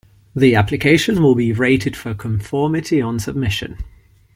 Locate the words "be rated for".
1.35-2.15